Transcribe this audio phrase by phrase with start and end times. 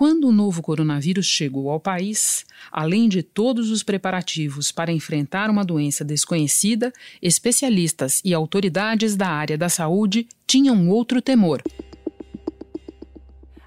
[0.00, 5.62] Quando o novo coronavírus chegou ao país, além de todos os preparativos para enfrentar uma
[5.62, 11.62] doença desconhecida, especialistas e autoridades da área da saúde tinham outro temor.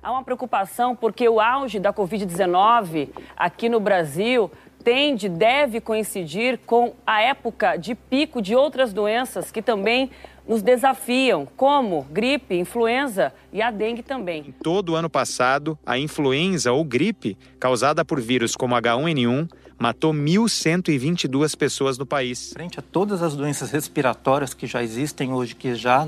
[0.01, 4.49] Há uma preocupação porque o auge da Covid-19 aqui no Brasil
[4.83, 10.09] tende, deve coincidir com a época de pico de outras doenças que também
[10.47, 14.53] nos desafiam, como gripe, influenza e a dengue também.
[14.61, 21.57] Todo o ano passado, a influenza ou gripe, causada por vírus como H1N1, matou 1.122
[21.57, 22.53] pessoas no país.
[22.53, 26.07] Frente a todas as doenças respiratórias que já existem hoje, que já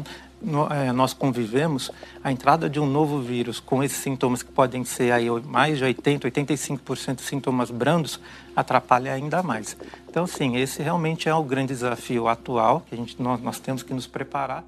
[0.69, 1.91] é, nós convivemos,
[2.23, 5.83] a entrada de um novo vírus com esses sintomas que podem ser aí mais de
[5.83, 8.19] 80, 85% de sintomas brandos,
[8.55, 9.75] atrapalha ainda mais.
[10.07, 13.83] Então, sim, esse realmente é o grande desafio atual que a gente, nós, nós temos
[13.83, 14.63] que nos preparar.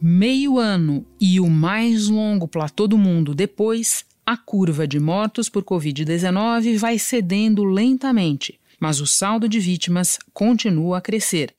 [0.00, 5.64] Meio ano e o mais longo platô do mundo depois, a curva de mortos por
[5.64, 11.54] Covid-19 vai cedendo lentamente, mas o saldo de vítimas continua a crescer.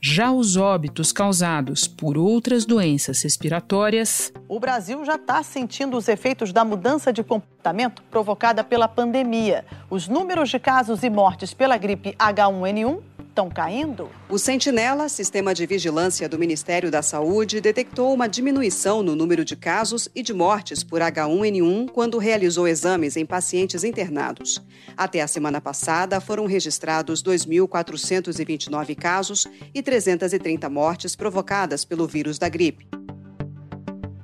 [0.00, 4.32] Já os óbitos causados por outras doenças respiratórias.
[4.48, 9.64] O Brasil já está sentindo os efeitos da mudança de comportamento provocada pela pandemia.
[9.90, 14.08] Os números de casos e mortes pela gripe H1N1 estão caindo?
[14.30, 19.54] O Sentinela, sistema de vigilância do Ministério da Saúde, detectou uma diminuição no número de
[19.54, 24.64] casos e de mortes por H1N1 quando realizou exames em pacientes internados.
[24.96, 32.48] Até a semana passada, foram registrados 2.429 casos e 330 mortes provocadas pelo vírus da
[32.48, 32.88] gripe.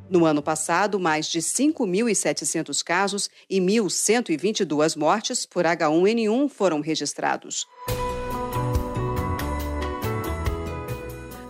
[0.08, 7.66] No ano passado, mais de 5.700 casos e 1.122 mortes por H1N1 foram registrados.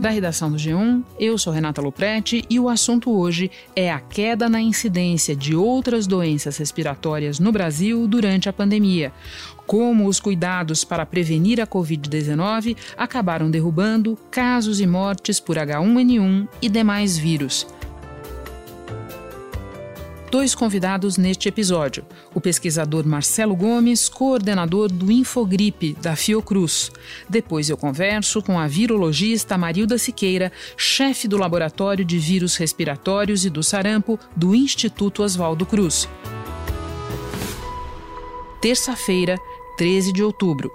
[0.03, 4.49] Da redação do G1, eu sou Renata Loprete e o assunto hoje é a queda
[4.49, 9.13] na incidência de outras doenças respiratórias no Brasil durante a pandemia.
[9.65, 16.69] Como os cuidados para prevenir a Covid-19 acabaram derrubando casos e mortes por H1N1 e
[16.69, 17.65] demais vírus
[20.33, 26.91] dois convidados neste episódio: o pesquisador Marcelo Gomes, coordenador do Infogripe da Fiocruz.
[27.29, 33.51] Depois eu converso com a virologista Marilda Siqueira, chefe do Laboratório de Vírus Respiratórios e
[33.51, 36.09] do Sarampo do Instituto Oswaldo Cruz.
[38.63, 39.39] Terça-feira,
[39.77, 40.73] 13 de outubro.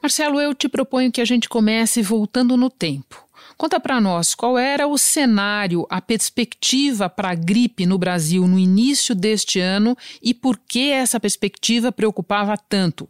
[0.00, 3.27] Marcelo, eu te proponho que a gente comece voltando no tempo.
[3.58, 8.56] Conta para nós qual era o cenário, a perspectiva para a gripe no Brasil no
[8.56, 13.08] início deste ano e por que essa perspectiva preocupava tanto.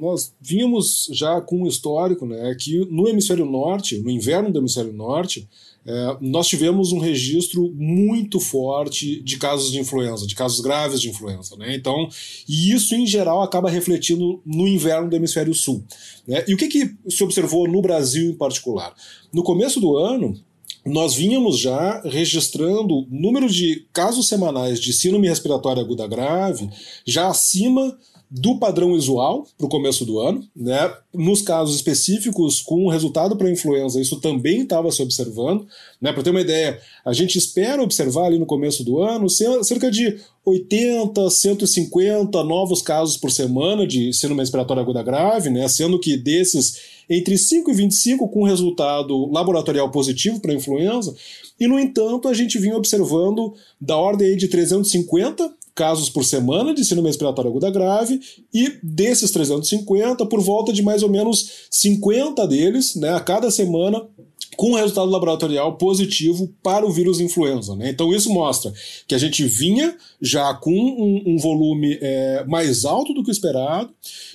[0.00, 4.92] Nós vínhamos já com um histórico né, que no hemisfério norte, no inverno do hemisfério
[4.92, 5.46] norte,
[5.86, 11.08] é, nós tivemos um registro muito forte de casos de influenza, de casos graves de
[11.08, 11.56] influenza.
[11.56, 11.74] Né?
[11.74, 12.08] Então,
[12.48, 15.84] e isso em geral acaba refletindo no inverno do hemisfério sul.
[16.26, 16.44] Né?
[16.46, 18.94] E o que, que se observou no Brasil em particular?
[19.32, 20.38] No começo do ano,
[20.84, 26.68] nós vínhamos já registrando número de casos semanais de síndrome respiratória aguda grave
[27.06, 27.96] já acima
[28.30, 30.46] do padrão usual para o começo do ano.
[30.54, 30.92] Né?
[31.12, 35.66] Nos casos específicos, com resultado para influenza, isso também estava se observando.
[36.00, 36.12] Né?
[36.12, 40.18] Para ter uma ideia, a gente espera observar ali no começo do ano cerca de
[40.44, 45.66] 80, 150 novos casos por semana de síndrome respiratória aguda grave, né?
[45.66, 51.12] sendo que desses entre 5 e 25 com resultado laboratorial positivo para influenza,
[51.58, 56.84] e no entanto a gente vinha observando da ordem de 350 casos por semana de
[56.84, 58.20] síndrome respiratória aguda grave,
[58.52, 64.06] e desses 350, por volta de mais ou menos 50 deles, né, a cada semana,
[64.56, 67.74] com resultado laboratorial positivo para o vírus influenza.
[67.76, 67.90] Né?
[67.90, 68.72] Então isso mostra
[69.06, 73.90] que a gente vinha já com um, um volume é, mais alto do que esperado,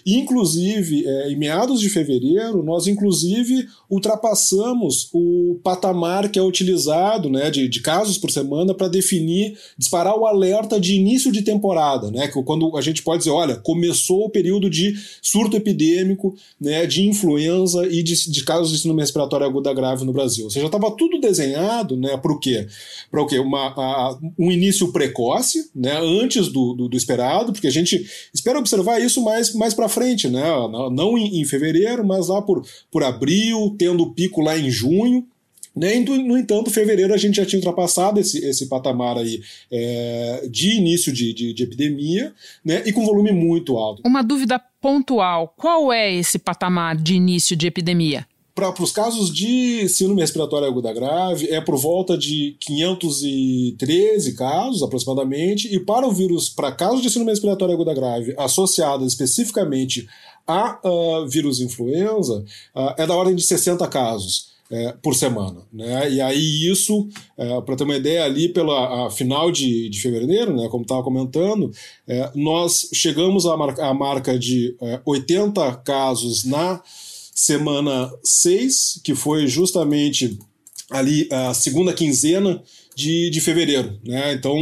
[0.05, 7.29] e inclusive é, em meados de fevereiro nós inclusive ultrapassamos o patamar que é utilizado
[7.29, 12.09] né, de, de casos por semana para definir, disparar o alerta de início de temporada,
[12.09, 16.85] né, que quando a gente pode dizer, olha, começou o período de surto epidêmico, né,
[16.87, 20.45] de influenza e de, de casos de síndrome respiratória aguda grave no Brasil.
[20.45, 22.67] Ou seja, estava tudo desenhado né, para o quê?
[23.09, 23.39] Para o quê?
[23.39, 28.59] Uma, a, um início precoce, né, antes do, do, do, esperado, porque a gente espera
[28.59, 30.43] observar isso mais, mais para frente, né,
[30.91, 35.25] não em, em, fevereiro, mas lá por, por abril, tendo o pico lá em junho.
[35.75, 35.99] Né?
[35.99, 41.11] No entanto, fevereiro a gente já tinha ultrapassado esse, esse patamar aí é, de início
[41.11, 42.33] de, de, de epidemia
[42.63, 42.81] né?
[42.85, 44.01] e com volume muito alto.
[44.05, 48.25] Uma dúvida pontual: qual é esse patamar de início de epidemia?
[48.55, 55.67] Para os casos de síndrome respiratória aguda grave, é por volta de 513 casos aproximadamente,
[55.75, 60.07] e para o vírus, para casos de síndrome respiratória aguda grave associados especificamente
[60.47, 64.55] a uh, vírus influenza, uh, é da ordem de 60 casos.
[64.67, 65.61] É, por semana.
[65.71, 66.13] Né?
[66.13, 70.67] E aí, isso, é, para ter uma ideia, ali pela final de, de fevereiro, né,
[70.69, 71.71] como estava comentando,
[72.07, 74.75] é, nós chegamos à marca, à marca de
[75.05, 76.81] 80 é, casos na
[77.35, 80.39] semana 6, que foi justamente
[80.89, 82.63] ali a segunda quinzena
[82.95, 83.99] de, de fevereiro.
[84.05, 84.33] Né?
[84.33, 84.55] Então,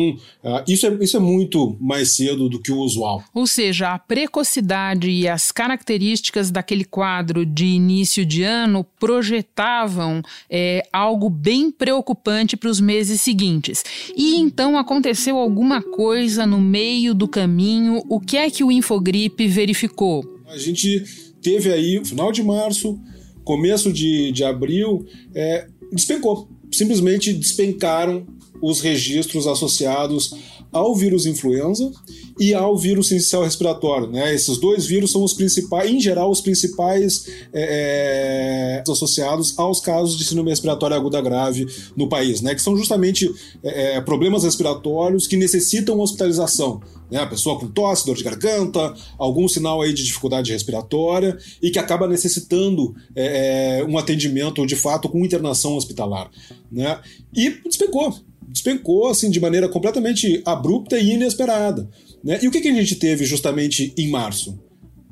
[0.44, 3.24] uh, isso, é, isso é muito mais cedo do que o usual.
[3.34, 10.82] Ou seja, a precocidade e as características daquele quadro de início de ano projetavam é,
[10.92, 13.84] algo bem preocupante para os meses seguintes.
[14.16, 18.02] E então aconteceu alguma coisa no meio do caminho.
[18.10, 20.42] O que é que o Infogripe verificou?
[20.48, 21.04] A gente
[21.44, 23.00] teve aí, final de março,
[23.44, 25.06] começo de, de abril,
[25.36, 26.50] é, despencou.
[26.72, 28.26] Simplesmente despencaram
[28.62, 30.34] os registros associados
[30.74, 31.92] ao vírus influenza
[32.40, 34.08] e ao vírus inicial respiratório.
[34.08, 34.34] Né?
[34.34, 40.18] Esses dois vírus são os principais, em geral, os principais é, é, associados aos casos
[40.18, 42.56] de síndrome respiratória aguda grave no país, né?
[42.56, 43.32] que são justamente
[43.64, 46.82] é, é problemas respiratórios que necessitam hospitalização.
[47.14, 47.20] Né?
[47.20, 51.78] A pessoa com tosse, dor de garganta, algum sinal aí de dificuldade respiratória e que
[51.78, 56.32] acaba necessitando é, é, um atendimento de fato com internação hospitalar.
[56.72, 57.00] Né?
[57.32, 58.16] E despencou
[58.50, 61.90] despencou assim de maneira completamente abrupta e inesperada.
[62.24, 62.40] Né?
[62.42, 64.60] E o que, que a gente teve justamente em março?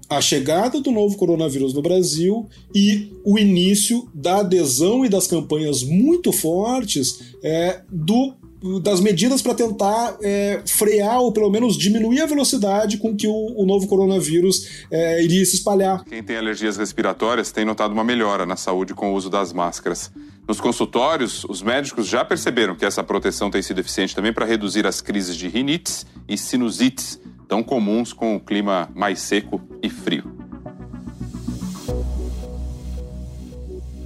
[0.10, 2.46] A chegada do novo coronavírus no Brasil
[2.76, 8.34] e o início da adesão e das campanhas muito fortes é, do
[8.82, 13.54] das medidas para tentar é, frear ou pelo menos diminuir a velocidade com que o,
[13.56, 16.04] o novo coronavírus é, iria se espalhar.
[16.06, 20.12] Quem tem alergias respiratórias tem notado uma melhora na saúde com o uso das máscaras.
[20.48, 24.86] Nos consultórios, os médicos já perceberam que essa proteção tem sido eficiente também para reduzir
[24.86, 30.41] as crises de rinites e sinusites, tão comuns com o clima mais seco e frio.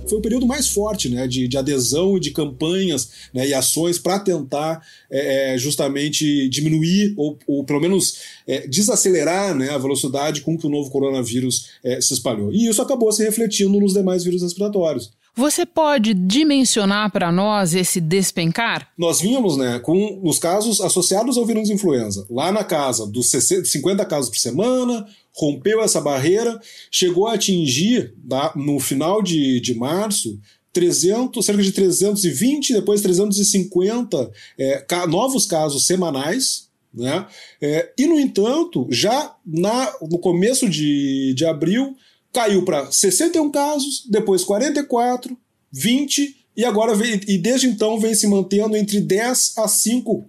[0.07, 3.98] Foi o período mais forte né, de, de adesão e de campanhas né, e ações
[3.98, 10.42] para tentar é, é, justamente diminuir ou, ou pelo menos é, desacelerar né, a velocidade
[10.42, 12.52] com que o novo coronavírus é, se espalhou.
[12.54, 15.12] E isso acabou se refletindo nos demais vírus respiratórios.
[15.38, 18.88] Você pode dimensionar para nós esse despencar?
[18.98, 24.06] Nós vínhamos né, com os casos associados ao vírus influenza, lá na casa dos 50
[24.06, 25.06] casos por semana,
[25.36, 26.60] rompeu essa barreira,
[26.90, 30.40] chegou a atingir, tá, no final de, de março,
[30.72, 36.70] 300, cerca de 320, depois 350 é, novos casos semanais.
[36.94, 37.26] Né?
[37.62, 41.96] É, e, no entanto, já na, no começo de, de abril,
[42.31, 45.38] caiu para 61 casos, depois 44,
[45.72, 50.26] 20, e agora vem, e desde então vem se mantendo entre 10 a 5 uh,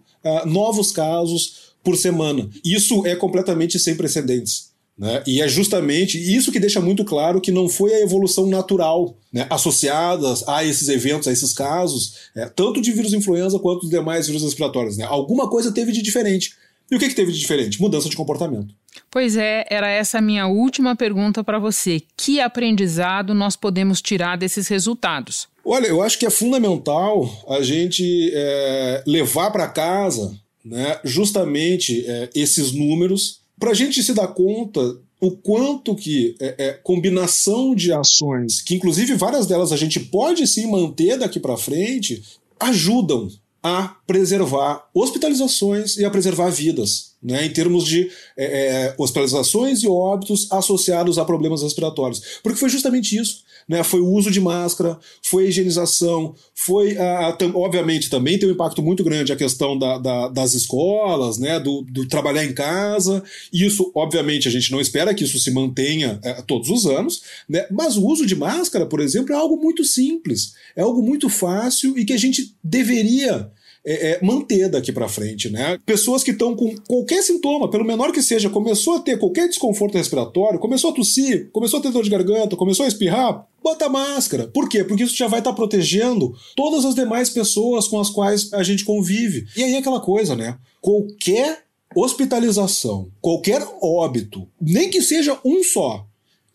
[0.46, 2.48] novos casos por semana.
[2.64, 4.75] Isso é completamente sem precedentes.
[4.98, 5.22] Né?
[5.26, 9.46] E é justamente isso que deixa muito claro que não foi a evolução natural né,
[9.50, 14.26] associada a esses eventos, a esses casos, é, tanto de vírus influenza quanto dos demais
[14.26, 14.96] vírus respiratórios.
[14.96, 15.04] Né?
[15.04, 16.54] Alguma coisa teve de diferente.
[16.90, 17.80] E o que, que teve de diferente?
[17.80, 18.74] Mudança de comportamento.
[19.10, 22.00] Pois é, era essa a minha última pergunta para você.
[22.16, 25.48] Que aprendizado nós podemos tirar desses resultados?
[25.64, 30.32] Olha, eu acho que é fundamental a gente é, levar para casa
[30.64, 36.54] né, justamente é, esses números para a gente se dar conta o quanto que é,
[36.58, 41.56] é, combinação de ações, que inclusive várias delas a gente pode sim manter daqui para
[41.56, 42.22] frente,
[42.60, 43.28] ajudam
[43.62, 49.88] a preservar hospitalizações e a preservar vidas, né, em termos de é, é hospitalizações e
[49.88, 52.40] óbitos associados a problemas respiratórios.
[52.42, 53.82] Porque foi justamente isso né?
[53.82, 58.52] Foi o uso de máscara, foi a higienização, foi, a, a, obviamente, também tem um
[58.52, 61.58] impacto muito grande a questão da, da, das escolas, né?
[61.58, 63.22] Do, do, trabalhar em casa.
[63.52, 67.66] Isso, obviamente, a gente não espera que isso se mantenha é, todos os anos, né?
[67.70, 71.98] Mas o uso de máscara, por exemplo, é algo muito simples, é algo muito fácil
[71.98, 73.50] e que a gente deveria
[73.86, 75.78] é, é, manter daqui para frente, né?
[75.86, 79.96] Pessoas que estão com qualquer sintoma, pelo menor que seja, começou a ter qualquer desconforto
[79.96, 84.48] respiratório, começou a tossir, começou a ter dor de garganta, começou a espirrar, bota máscara.
[84.48, 84.82] Por quê?
[84.82, 88.64] Porque isso já vai estar tá protegendo todas as demais pessoas com as quais a
[88.64, 89.46] gente convive.
[89.56, 90.58] E aí é aquela coisa, né?
[90.80, 91.62] Qualquer
[91.94, 96.04] hospitalização, qualquer óbito, nem que seja um só,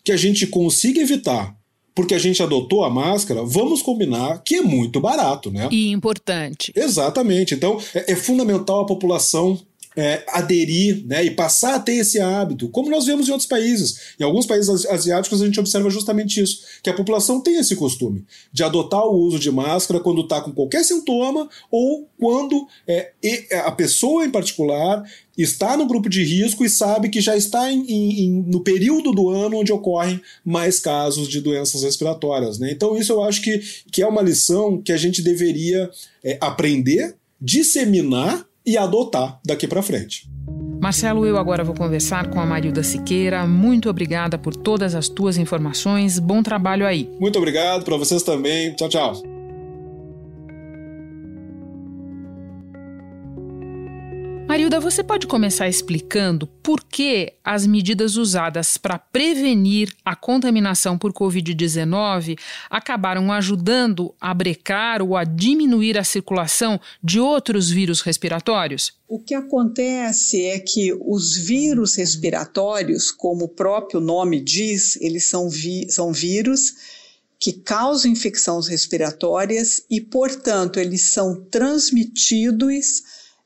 [0.04, 1.56] que a gente consiga evitar
[1.94, 5.68] porque a gente adotou a máscara, vamos combinar que é muito barato, né?
[5.70, 6.72] E importante.
[6.74, 7.54] Exatamente.
[7.54, 9.58] Então, é, é fundamental a população
[9.96, 14.14] é, aderir né, e passar a ter esse hábito, como nós vemos em outros países.
[14.18, 18.24] Em alguns países asiáticos a gente observa justamente isso, que a população tem esse costume
[18.52, 23.12] de adotar o uso de máscara quando está com qualquer sintoma ou quando é,
[23.64, 25.04] a pessoa em particular
[25.36, 29.30] está no grupo de risco e sabe que já está em, em, no período do
[29.30, 32.58] ano onde ocorrem mais casos de doenças respiratórias.
[32.58, 32.70] Né?
[32.70, 33.58] Então, isso eu acho que,
[33.90, 35.90] que é uma lição que a gente deveria
[36.22, 40.30] é, aprender, disseminar e adotar daqui para frente.
[40.80, 43.46] Marcelo, eu agora vou conversar com a Marilda Siqueira.
[43.46, 46.18] Muito obrigada por todas as tuas informações.
[46.18, 47.08] Bom trabalho aí.
[47.20, 48.74] Muito obrigado para vocês também.
[48.74, 49.31] Tchau, tchau.
[54.72, 61.12] Marilda, você pode começar explicando por que as medidas usadas para prevenir a contaminação por
[61.12, 62.38] Covid-19
[62.70, 68.94] acabaram ajudando a brecar ou a diminuir a circulação de outros vírus respiratórios?
[69.06, 75.50] O que acontece é que os vírus respiratórios, como o próprio nome diz, eles são,
[75.90, 76.72] são vírus
[77.38, 83.02] que causam infecções respiratórias e, portanto, eles são transmitidos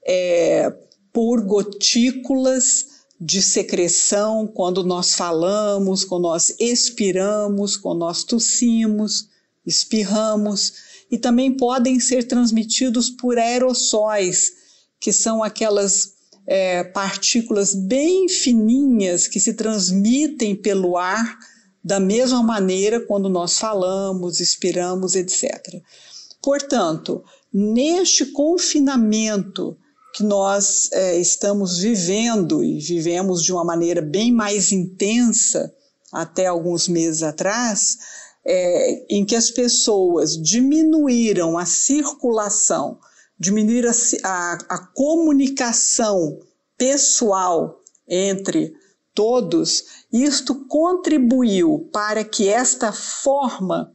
[0.07, 0.73] é,
[1.17, 9.27] por gotículas de secreção quando nós falamos, quando nós expiramos, quando nós tossimos,
[9.65, 10.75] espirramos,
[11.11, 14.53] e também podem ser transmitidos por aerossóis,
[15.01, 21.39] que são aquelas é, partículas bem fininhas que se transmitem pelo ar
[21.83, 25.81] da mesma maneira quando nós falamos, expiramos, etc.
[26.43, 29.79] Portanto, neste confinamento
[30.17, 35.71] que nós é, estamos vivendo e vivemos de uma maneira bem mais intensa
[36.11, 37.99] até alguns meses atrás,
[38.43, 42.99] é, em que as pessoas diminuíram a circulação,
[43.39, 46.41] diminuíram a, a, a comunicação
[46.79, 48.73] pessoal entre
[49.13, 53.93] todos, isto contribuiu para que esta forma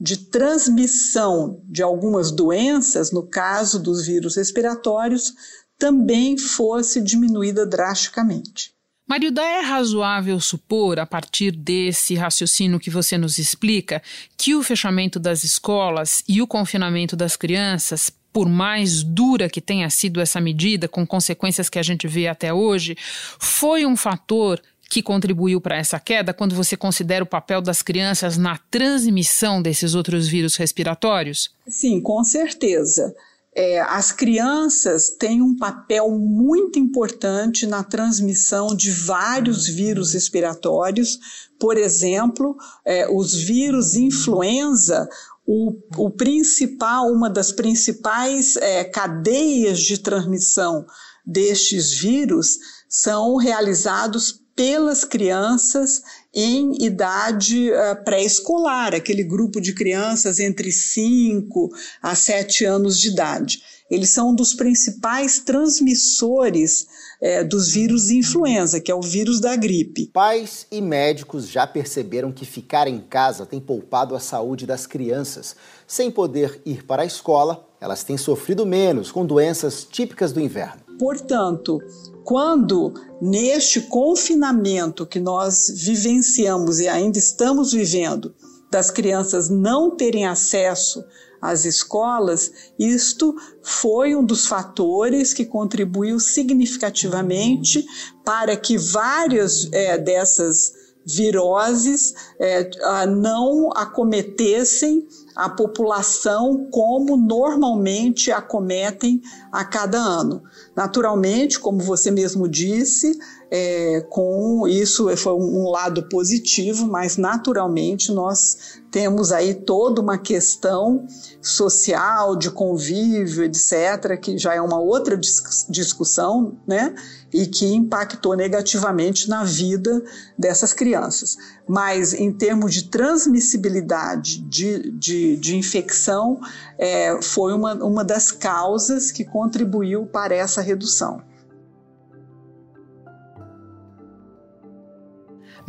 [0.00, 5.34] de transmissão de algumas doenças, no caso dos vírus respiratórios,
[5.78, 8.72] também fosse diminuída drasticamente.
[9.06, 14.00] Marilda, é razoável supor, a partir desse raciocínio que você nos explica,
[14.38, 19.90] que o fechamento das escolas e o confinamento das crianças, por mais dura que tenha
[19.90, 22.96] sido essa medida, com consequências que a gente vê até hoje,
[23.38, 28.36] foi um fator que contribuiu para essa queda quando você considera o papel das crianças
[28.36, 31.54] na transmissão desses outros vírus respiratórios?
[31.68, 33.14] Sim, com certeza
[33.54, 41.18] é, as crianças têm um papel muito importante na transmissão de vários vírus respiratórios,
[41.58, 45.08] por exemplo, é, os vírus influenza.
[45.46, 50.86] O, o, principal, uma das principais é, cadeias de transmissão
[51.26, 52.56] destes vírus
[52.88, 56.02] são realizados pelas crianças
[56.34, 61.70] em idade uh, pré-escolar, aquele grupo de crianças entre 5
[62.02, 63.62] a 7 anos de idade.
[63.90, 66.86] Eles são um dos principais transmissores
[67.20, 70.06] é, dos vírus influenza, que é o vírus da gripe.
[70.12, 75.56] Pais e médicos já perceberam que ficar em casa tem poupado a saúde das crianças.
[75.88, 80.79] Sem poder ir para a escola, elas têm sofrido menos com doenças típicas do inverno.
[81.00, 81.78] Portanto,
[82.22, 82.92] quando
[83.22, 88.34] neste confinamento que nós vivenciamos e ainda estamos vivendo,
[88.70, 91.02] das crianças não terem acesso
[91.40, 97.82] às escolas, isto foi um dos fatores que contribuiu significativamente
[98.22, 109.64] para que várias é, dessas viroses é, não acometessem a população como normalmente acometem a
[109.64, 110.42] cada ano.
[110.76, 113.18] Naturalmente, como você mesmo disse,
[113.50, 121.06] é, com isso foi um lado positivo, mas naturalmente nós temos aí toda uma questão
[121.40, 126.94] social, de convívio, etc., que já é uma outra discussão, né?
[127.32, 130.02] E que impactou negativamente na vida
[130.38, 131.36] dessas crianças.
[131.66, 136.40] Mas, em termos de transmissibilidade de, de, de infecção,
[136.78, 141.22] é, foi uma, uma das causas que contribuiu para essa redução.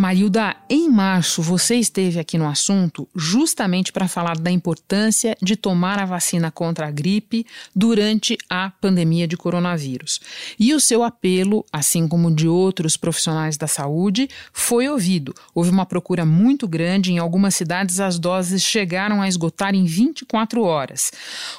[0.01, 5.99] Marilda, em março você esteve aqui no assunto justamente para falar da importância de tomar
[5.99, 10.19] a vacina contra a gripe durante a pandemia de coronavírus.
[10.59, 15.35] E o seu apelo, assim como de outros profissionais da saúde, foi ouvido.
[15.53, 20.63] Houve uma procura muito grande, em algumas cidades as doses chegaram a esgotar em 24
[20.63, 21.11] horas.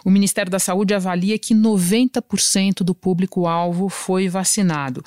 [0.04, 5.00] O Ministério da Saúde avalia que 90% do público-alvo foi vacinado.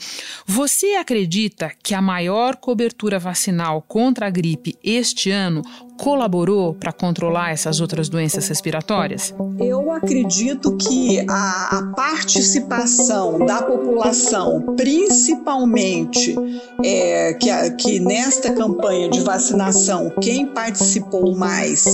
[0.45, 5.63] Você acredita que a maior cobertura vacinal contra a gripe este ano
[5.97, 9.33] colaborou para controlar essas outras doenças respiratórias?
[9.59, 16.35] Eu acredito que a, a participação da população, principalmente
[16.83, 21.85] é, que, que nesta campanha de vacinação, quem participou mais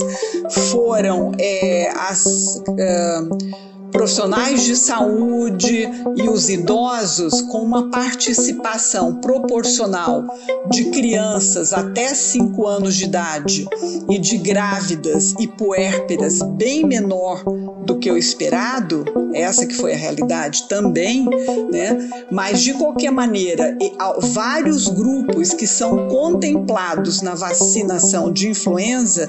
[0.70, 2.62] foram é, as.
[2.68, 10.24] Uh, profissionais de saúde e os idosos com uma participação proporcional
[10.70, 13.66] de crianças até 5 anos de idade
[14.08, 17.44] e de grávidas e puérperas bem menor
[17.84, 21.28] do que o esperado, essa que foi a realidade também,
[21.70, 21.98] né?
[22.30, 23.76] Mas de qualquer maneira,
[24.18, 29.28] vários grupos que são contemplados na vacinação de influenza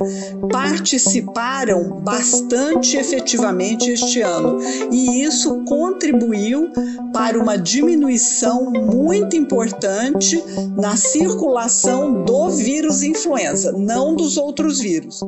[0.51, 4.52] participaram bastante efetivamente este ano
[4.91, 6.72] e isso contribuiu
[7.12, 10.41] para uma diminuição muito importante
[10.75, 15.22] na circulação do vírus influenza, não dos outros vírus.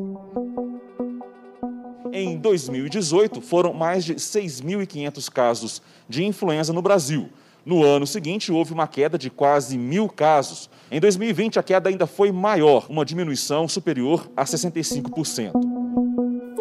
[2.12, 7.29] Em 2018, foram mais de 6.500 casos de influenza no Brasil.
[7.65, 10.70] No ano seguinte, houve uma queda de quase mil casos.
[10.89, 15.75] Em 2020, a queda ainda foi maior, uma diminuição superior a 65%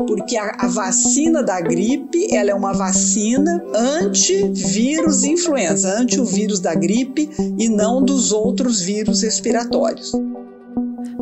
[0.06, 6.60] porque a, a, vacina da gripe ela é uma vacina antivírus influenza, anti o vírus
[6.60, 10.12] da gripe e não dos outros vírus respiratórios.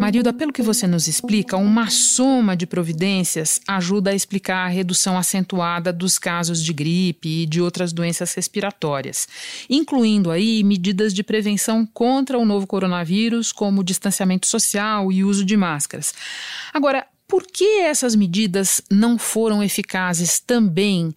[0.02, 5.16] Marilda, pelo que você nos explica, uma soma de providências ajuda a explicar a redução
[5.16, 9.28] acentuada dos casos de gripe e de outras doenças respiratórias,
[9.70, 15.56] incluindo aí medidas de prevenção contra o novo coronavírus, como distanciamento social e uso de
[15.56, 16.12] máscaras.
[16.74, 21.14] Agora, por que essas medidas não foram eficazes também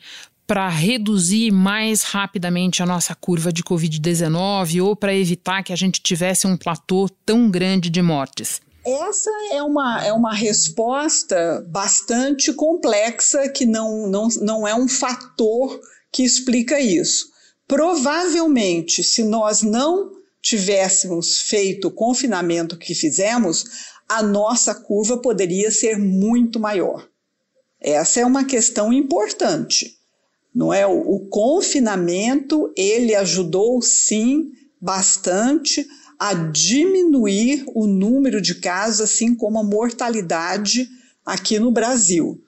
[0.47, 6.01] para reduzir mais rapidamente a nossa curva de Covid-19 ou para evitar que a gente
[6.01, 8.61] tivesse um platô tão grande de mortes?
[8.85, 15.77] Essa é uma, é uma resposta bastante complexa que não, não, não é um fator
[16.13, 17.25] que explica isso.
[17.67, 23.65] Provavelmente, se nós não tivéssemos feito o confinamento que fizemos,
[24.07, 27.07] a nossa curva poderia ser muito maior.
[27.79, 29.97] Essa é uma questão importante,
[30.53, 30.85] não é?
[30.87, 35.85] O, confinamento ele ajudou sim bastante
[36.17, 40.89] a diminuir o número de casos, assim como a mortalidade
[41.25, 42.41] aqui no Brasil.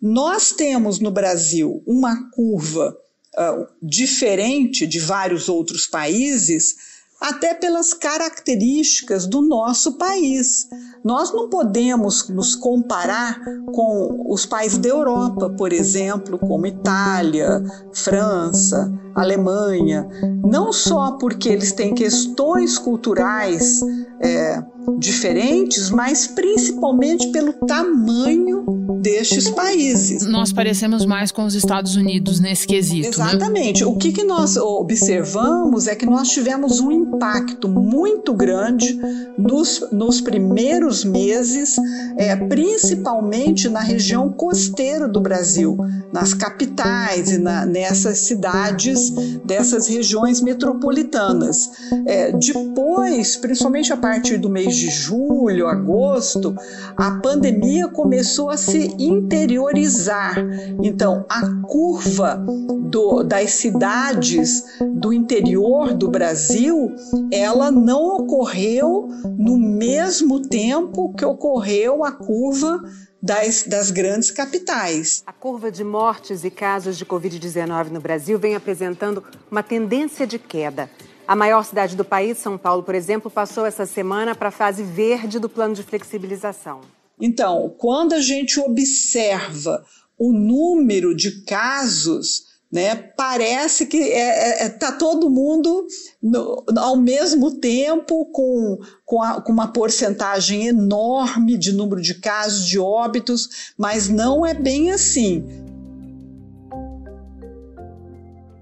[0.00, 2.96] Nós temos no Brasil uma curva
[3.36, 6.76] uh, diferente de vários outros países,
[7.20, 10.68] até pelas características do nosso país.
[11.04, 13.38] Nós não podemos nos comparar
[13.72, 20.08] com os países da Europa, por exemplo, como Itália, França, Alemanha,
[20.44, 23.80] não só porque eles têm questões culturais
[24.20, 24.62] é,
[24.98, 28.64] diferentes, mas principalmente pelo tamanho
[29.00, 30.26] destes países.
[30.26, 33.18] Nós parecemos mais com os Estados Unidos nesse quesito.
[33.18, 33.26] Né?
[33.26, 33.80] Exatamente.
[33.80, 33.86] Né?
[33.86, 38.98] O que, que nós observamos é que nós tivemos um impacto muito grande
[39.38, 41.76] nos, nos primeiros meses,
[42.18, 45.78] é, principalmente na região costeira do Brasil,
[46.12, 49.10] nas capitais e na, nessas cidades
[49.44, 51.70] dessas regiões metropolitanas.
[52.06, 56.54] É, depois, principalmente a partir do mês de julho, agosto,
[56.96, 60.36] a pandemia começou a se interiorizar.
[60.82, 62.44] Então, a curva
[62.90, 66.94] do, das cidades do interior do Brasil,
[67.32, 72.80] ela não ocorreu no mesmo tempo que ocorreu a curva
[73.22, 75.22] das, das, grandes capitais.
[75.26, 80.38] A curva de mortes e casos de Covid-19 no Brasil vem apresentando uma tendência de
[80.38, 80.90] queda.
[81.28, 84.82] A maior cidade do país, São Paulo, por exemplo, passou essa semana para a fase
[84.82, 86.80] verde do plano de flexibilização.
[87.20, 89.84] Então, quando a gente observa
[90.18, 95.86] o número de casos, né, parece que está é, é, é tá todo mundo
[96.22, 102.66] no, ao mesmo tempo com, com, a, com uma porcentagem enorme de número de casos,
[102.66, 105.69] de óbitos, mas não é bem assim.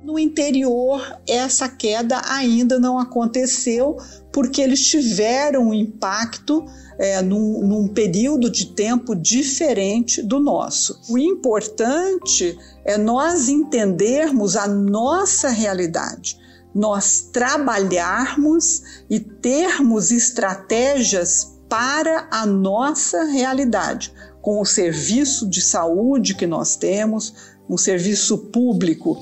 [0.09, 3.99] No interior, essa queda ainda não aconteceu
[4.33, 6.65] porque eles tiveram um impacto
[6.99, 10.99] é, num, num, período de tempo diferente do nosso.
[11.11, 16.39] O importante é nós entendermos a nossa realidade,
[16.75, 26.47] nós trabalharmos e termos estratégias para a nossa realidade, com o serviço de saúde que
[26.47, 27.35] nós temos,
[27.69, 29.19] um serviço público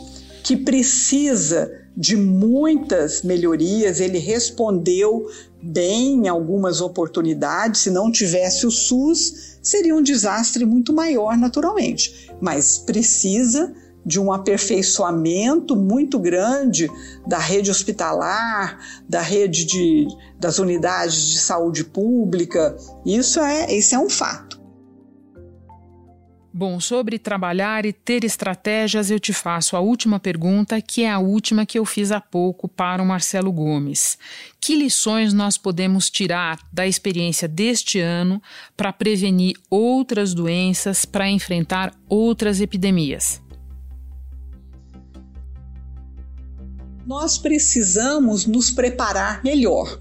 [0.47, 5.27] que precisa de muitas melhorias, ele respondeu
[5.61, 7.81] bem em algumas oportunidades.
[7.81, 14.33] Se não tivesse o SUS, seria um desastre muito maior, naturalmente, mas precisa de um
[14.33, 16.89] aperfeiçoamento muito grande
[17.27, 18.79] da rede hospitalar,
[19.09, 20.07] da rede de,
[20.39, 22.77] das unidades de saúde pública.
[23.05, 24.56] Isso é, esse é um fato.
[26.59, 31.19] Bom, sobre trabalhar e ter estratégias, eu te faço a última pergunta, que é a
[31.19, 34.17] última que eu fiz há pouco para o Marcelo Gomes.
[34.59, 38.41] Que lições nós podemos tirar da experiência deste ano
[38.75, 43.39] para prevenir outras doenças, para enfrentar outras epidemias?
[47.05, 50.01] Nós precisamos nos preparar melhor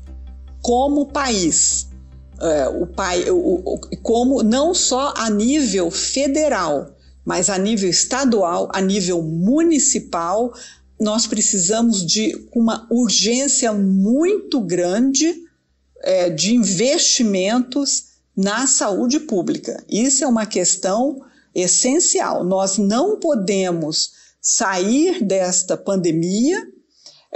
[0.61, 1.93] como país
[2.41, 8.69] é, o pai, o, o, como não só a nível federal, mas a nível estadual,
[8.73, 10.53] a nível municipal,
[10.99, 15.43] nós precisamos de uma urgência muito grande
[16.01, 19.83] é, de investimentos na saúde pública.
[19.89, 21.21] Isso é uma questão
[21.53, 22.43] essencial.
[22.43, 26.61] Nós não podemos sair desta pandemia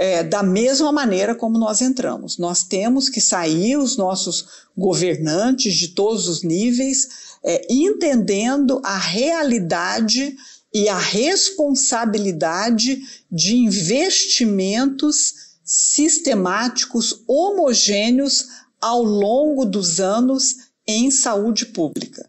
[0.00, 2.38] é, da mesma maneira como nós entramos.
[2.38, 10.34] Nós temos que sair, os nossos governantes de todos os níveis, é, entendendo a realidade
[10.72, 18.46] e a responsabilidade de investimentos sistemáticos, homogêneos
[18.80, 22.26] ao longo dos anos em saúde pública.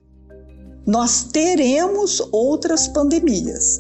[0.86, 3.80] Nós teremos outras pandemias.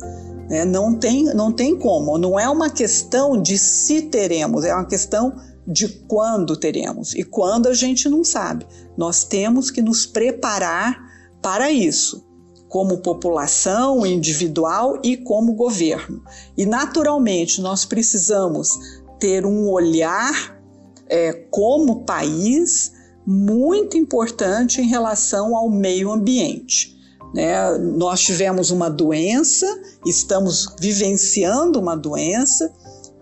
[0.51, 0.65] Né?
[0.65, 2.17] Não, tem, não tem como.
[2.17, 5.33] Não é uma questão de se teremos, é uma questão
[5.65, 7.15] de quando teremos.
[7.15, 8.67] E quando a gente não sabe.
[8.97, 10.99] Nós temos que nos preparar
[11.41, 12.27] para isso,
[12.67, 16.21] como população individual e como governo.
[16.57, 18.77] E, naturalmente, nós precisamos
[19.19, 20.61] ter um olhar
[21.07, 22.91] é, como país
[23.25, 27.00] muito importante em relação ao meio ambiente.
[27.33, 27.77] Né?
[27.77, 29.65] Nós tivemos uma doença,
[30.05, 32.71] estamos vivenciando uma doença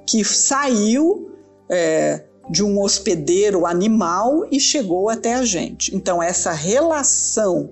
[0.06, 1.30] que saiu
[1.70, 5.96] é, de um hospedeiro animal e chegou até a gente.
[5.96, 7.72] Então, essa relação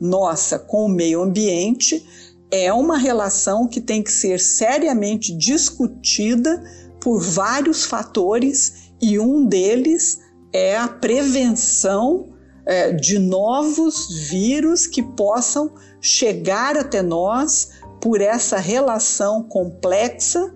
[0.00, 2.06] nossa com o meio ambiente
[2.50, 6.62] é uma relação que tem que ser seriamente discutida
[7.00, 10.20] por vários fatores e um deles
[10.52, 12.31] é a prevenção
[12.64, 20.52] é, de novos vírus que possam chegar até nós por essa relação complexa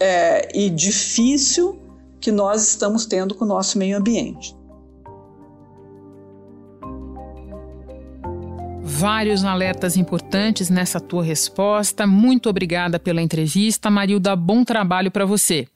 [0.00, 1.80] é, e difícil
[2.20, 4.56] que nós estamos tendo com o nosso meio ambiente.
[8.82, 12.06] Vários alertas importantes nessa tua resposta.
[12.06, 14.34] Muito obrigada pela entrevista, Marilda.
[14.34, 15.68] Bom trabalho para você.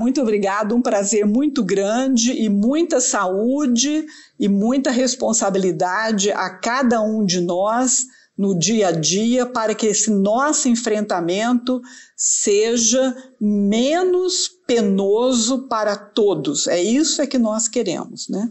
[0.00, 4.06] Muito obrigado, um prazer muito grande e muita saúde
[4.38, 10.10] e muita responsabilidade a cada um de nós no dia a dia para que esse
[10.10, 11.82] nosso enfrentamento
[12.16, 16.66] seja menos penoso para todos.
[16.66, 18.50] É isso é que nós queremos, né?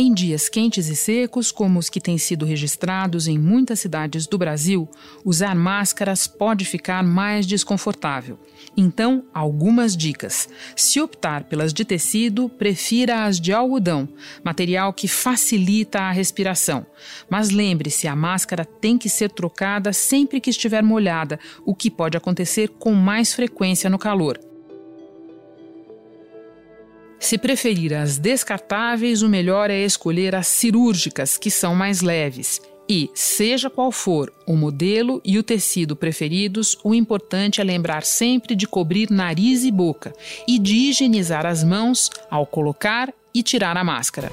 [0.00, 4.38] Em dias quentes e secos, como os que têm sido registrados em muitas cidades do
[4.38, 4.88] Brasil,
[5.24, 8.38] usar máscaras pode ficar mais desconfortável.
[8.76, 10.48] Então, algumas dicas.
[10.76, 14.08] Se optar pelas de tecido, prefira as de algodão,
[14.44, 16.86] material que facilita a respiração.
[17.28, 22.16] Mas lembre-se, a máscara tem que ser trocada sempre que estiver molhada, o que pode
[22.16, 24.38] acontecer com mais frequência no calor.
[27.20, 32.60] Se preferir as descartáveis, o melhor é escolher as cirúrgicas, que são mais leves.
[32.88, 38.54] E, seja qual for o modelo e o tecido preferidos, o importante é lembrar sempre
[38.54, 40.14] de cobrir nariz e boca
[40.46, 44.32] e de higienizar as mãos ao colocar e tirar a máscara.